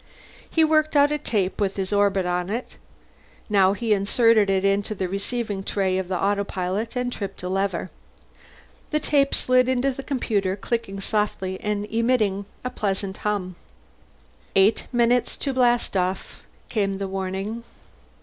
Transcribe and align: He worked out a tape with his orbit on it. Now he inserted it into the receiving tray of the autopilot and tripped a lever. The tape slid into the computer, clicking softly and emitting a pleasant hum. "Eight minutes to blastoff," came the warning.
He 0.49 0.63
worked 0.63 0.95
out 0.95 1.11
a 1.11 1.19
tape 1.19 1.61
with 1.61 1.75
his 1.75 1.93
orbit 1.93 2.25
on 2.25 2.49
it. 2.49 2.75
Now 3.51 3.73
he 3.73 3.93
inserted 3.93 4.49
it 4.49 4.65
into 4.65 4.95
the 4.95 5.07
receiving 5.07 5.63
tray 5.63 5.99
of 5.99 6.07
the 6.07 6.17
autopilot 6.17 6.95
and 6.95 7.13
tripped 7.13 7.43
a 7.43 7.49
lever. 7.49 7.91
The 8.89 8.99
tape 8.99 9.35
slid 9.35 9.69
into 9.69 9.91
the 9.91 10.01
computer, 10.01 10.55
clicking 10.55 10.99
softly 11.01 11.59
and 11.61 11.85
emitting 11.85 12.45
a 12.65 12.71
pleasant 12.71 13.17
hum. 13.17 13.55
"Eight 14.55 14.87
minutes 14.91 15.37
to 15.37 15.53
blastoff," 15.53 16.39
came 16.67 16.93
the 16.95 17.07
warning. 17.07 17.63